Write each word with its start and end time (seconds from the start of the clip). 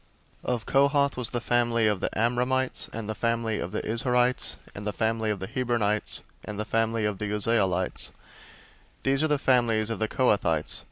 003:027 0.45 0.53
Of 0.55 0.65
Kohath 0.65 1.15
was 1.15 1.29
the 1.29 1.39
family 1.39 1.85
of 1.85 1.99
the 1.99 2.09
Amramites, 2.17 2.89
and 2.91 3.07
the 3.07 3.13
family 3.13 3.59
of 3.59 3.71
the 3.71 3.83
Izharites, 3.83 4.57
and 4.73 4.87
the 4.87 4.93
family 4.93 5.29
of 5.29 5.37
the 5.39 5.47
Hebronites, 5.47 6.21
and 6.43 6.59
the 6.59 6.65
family 6.65 7.05
of 7.05 7.19
the 7.19 7.25
Uzzielites: 7.27 8.09
these 9.03 9.21
are 9.21 9.27
the 9.27 9.37
families 9.37 9.91
of 9.91 9.99
the 9.99 10.07
Kohathites. 10.07 10.79